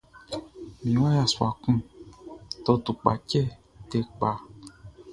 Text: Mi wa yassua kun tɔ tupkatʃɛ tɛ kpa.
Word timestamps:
Mi 0.83 0.91
wa 1.01 1.09
yassua 1.17 1.49
kun 1.61 1.77
tɔ 2.63 2.71
tupkatʃɛ 2.83 3.41
tɛ 3.89 3.97
kpa. 4.13 4.29